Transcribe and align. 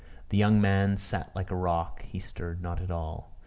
The 0.29 0.37
young 0.39 0.59
man 0.59 0.97
sat 0.97 1.29
like 1.35 1.51
a 1.51 1.55
rock. 1.55 2.01
He 2.01 2.17
stirred 2.19 2.59
not 2.59 2.81
at 2.81 2.89
all. 2.89 3.37